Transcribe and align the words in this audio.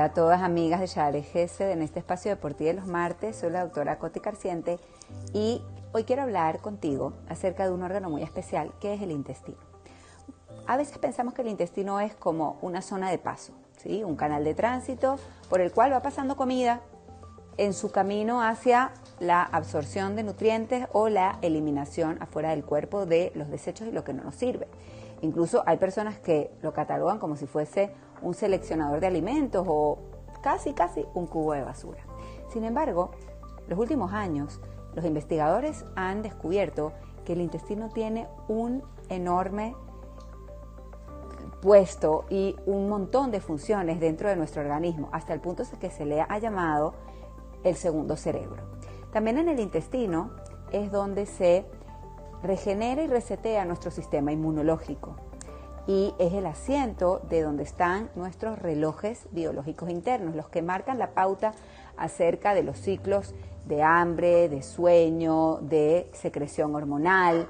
a 0.00 0.14
todas 0.14 0.40
amigas 0.40 0.80
de 0.80 0.88
Chale 0.88 1.22
Gese 1.22 1.72
en 1.72 1.82
este 1.82 1.98
espacio 1.98 2.30
deportivo 2.30 2.68
de 2.68 2.74
los 2.74 2.86
martes. 2.86 3.36
Soy 3.36 3.50
la 3.50 3.62
doctora 3.62 3.98
Coti 3.98 4.18
Carciente 4.18 4.78
y 5.34 5.62
hoy 5.92 6.04
quiero 6.04 6.22
hablar 6.22 6.60
contigo 6.60 7.12
acerca 7.28 7.64
de 7.64 7.70
un 7.74 7.82
órgano 7.82 8.08
muy 8.08 8.22
especial 8.22 8.72
que 8.80 8.94
es 8.94 9.02
el 9.02 9.10
intestino. 9.10 9.58
A 10.66 10.78
veces 10.78 10.96
pensamos 10.96 11.34
que 11.34 11.42
el 11.42 11.48
intestino 11.48 12.00
es 12.00 12.14
como 12.14 12.58
una 12.62 12.80
zona 12.80 13.10
de 13.10 13.18
paso, 13.18 13.52
¿sí? 13.76 14.02
un 14.02 14.16
canal 14.16 14.42
de 14.42 14.54
tránsito 14.54 15.18
por 15.50 15.60
el 15.60 15.70
cual 15.70 15.92
va 15.92 16.00
pasando 16.00 16.34
comida 16.34 16.80
en 17.58 17.74
su 17.74 17.90
camino 17.90 18.42
hacia 18.42 18.92
la 19.18 19.42
absorción 19.42 20.16
de 20.16 20.22
nutrientes 20.22 20.86
o 20.92 21.10
la 21.10 21.38
eliminación 21.42 22.16
afuera 22.22 22.50
del 22.50 22.64
cuerpo 22.64 23.04
de 23.04 23.32
los 23.34 23.50
desechos 23.50 23.86
y 23.88 23.92
lo 23.92 24.02
que 24.02 24.14
no 24.14 24.24
nos 24.24 24.34
sirve. 24.34 24.66
Incluso 25.22 25.62
hay 25.66 25.76
personas 25.76 26.18
que 26.18 26.50
lo 26.62 26.72
catalogan 26.72 27.18
como 27.18 27.36
si 27.36 27.46
fuese 27.46 27.92
un 28.22 28.34
seleccionador 28.34 29.00
de 29.00 29.06
alimentos 29.06 29.66
o 29.68 29.98
casi, 30.42 30.72
casi 30.72 31.06
un 31.14 31.26
cubo 31.26 31.52
de 31.52 31.62
basura. 31.62 32.00
Sin 32.48 32.64
embargo, 32.64 33.10
los 33.68 33.78
últimos 33.78 34.12
años, 34.12 34.60
los 34.94 35.04
investigadores 35.04 35.84
han 35.94 36.22
descubierto 36.22 36.92
que 37.24 37.34
el 37.34 37.40
intestino 37.40 37.88
tiene 37.90 38.28
un 38.48 38.82
enorme 39.08 39.76
puesto 41.60 42.24
y 42.30 42.56
un 42.66 42.88
montón 42.88 43.30
de 43.30 43.40
funciones 43.40 44.00
dentro 44.00 44.28
de 44.28 44.36
nuestro 44.36 44.62
organismo, 44.62 45.10
hasta 45.12 45.34
el 45.34 45.40
punto 45.40 45.62
que 45.78 45.90
se 45.90 46.06
le 46.06 46.22
ha 46.22 46.38
llamado 46.38 46.94
el 47.62 47.76
segundo 47.76 48.16
cerebro. 48.16 48.62
También 49.12 49.38
en 49.38 49.48
el 49.48 49.60
intestino 49.60 50.30
es 50.72 50.90
donde 50.90 51.26
se 51.26 51.66
regenera 52.42 53.02
y 53.02 53.06
resetea 53.06 53.64
nuestro 53.64 53.90
sistema 53.90 54.32
inmunológico 54.32 55.16
y 55.86 56.14
es 56.18 56.32
el 56.34 56.46
asiento 56.46 57.20
de 57.28 57.42
donde 57.42 57.64
están 57.64 58.10
nuestros 58.14 58.58
relojes 58.58 59.26
biológicos 59.32 59.90
internos, 59.90 60.36
los 60.36 60.48
que 60.48 60.62
marcan 60.62 60.98
la 60.98 61.10
pauta 61.10 61.52
acerca 61.96 62.54
de 62.54 62.62
los 62.62 62.78
ciclos 62.78 63.34
de 63.66 63.82
hambre, 63.82 64.48
de 64.48 64.62
sueño, 64.62 65.56
de 65.62 66.08
secreción 66.12 66.74
hormonal. 66.74 67.48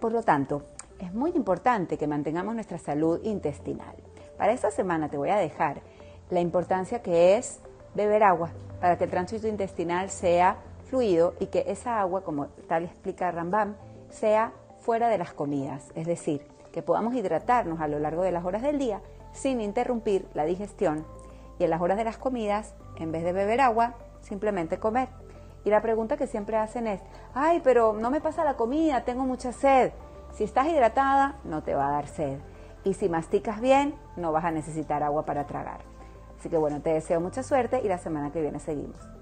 Por 0.00 0.12
lo 0.12 0.22
tanto, 0.22 0.64
es 0.98 1.14
muy 1.14 1.30
importante 1.30 1.96
que 1.96 2.06
mantengamos 2.06 2.54
nuestra 2.54 2.78
salud 2.78 3.20
intestinal. 3.22 3.94
Para 4.36 4.52
esta 4.52 4.70
semana 4.70 5.08
te 5.08 5.16
voy 5.16 5.30
a 5.30 5.36
dejar 5.36 5.82
la 6.30 6.40
importancia 6.40 7.02
que 7.02 7.36
es 7.36 7.60
beber 7.94 8.24
agua 8.24 8.50
para 8.80 8.98
que 8.98 9.04
el 9.04 9.10
tránsito 9.10 9.46
intestinal 9.46 10.10
sea 10.10 10.56
fluido 10.92 11.32
y 11.40 11.46
que 11.46 11.64
esa 11.68 12.02
agua, 12.02 12.22
como 12.22 12.48
tal 12.68 12.84
explica 12.84 13.30
Rambam, 13.30 13.76
sea 14.10 14.52
fuera 14.82 15.08
de 15.08 15.16
las 15.16 15.32
comidas, 15.32 15.90
es 15.94 16.06
decir, 16.06 16.46
que 16.70 16.82
podamos 16.82 17.14
hidratarnos 17.14 17.80
a 17.80 17.88
lo 17.88 17.98
largo 17.98 18.22
de 18.22 18.30
las 18.30 18.44
horas 18.44 18.60
del 18.60 18.78
día 18.78 19.00
sin 19.32 19.62
interrumpir 19.62 20.28
la 20.34 20.44
digestión 20.44 21.06
y 21.58 21.64
en 21.64 21.70
las 21.70 21.80
horas 21.80 21.96
de 21.96 22.04
las 22.04 22.18
comidas, 22.18 22.74
en 22.96 23.10
vez 23.10 23.24
de 23.24 23.32
beber 23.32 23.62
agua, 23.62 23.94
simplemente 24.20 24.78
comer. 24.78 25.08
Y 25.64 25.70
la 25.70 25.80
pregunta 25.80 26.18
que 26.18 26.26
siempre 26.26 26.58
hacen 26.58 26.86
es, 26.86 27.00
ay, 27.32 27.62
pero 27.64 27.94
no 27.94 28.10
me 28.10 28.20
pasa 28.20 28.44
la 28.44 28.58
comida, 28.58 29.02
tengo 29.02 29.24
mucha 29.24 29.50
sed. 29.52 29.92
Si 30.34 30.44
estás 30.44 30.66
hidratada, 30.66 31.36
no 31.44 31.62
te 31.62 31.74
va 31.74 31.88
a 31.88 31.92
dar 31.92 32.06
sed. 32.06 32.38
Y 32.84 32.92
si 32.92 33.08
masticas 33.08 33.62
bien, 33.62 33.94
no 34.16 34.30
vas 34.30 34.44
a 34.44 34.50
necesitar 34.50 35.02
agua 35.02 35.24
para 35.24 35.46
tragar. 35.46 35.80
Así 36.38 36.50
que 36.50 36.58
bueno, 36.58 36.82
te 36.82 36.92
deseo 36.92 37.18
mucha 37.18 37.42
suerte 37.42 37.80
y 37.82 37.88
la 37.88 37.96
semana 37.96 38.30
que 38.30 38.42
viene 38.42 38.58
seguimos. 38.58 39.21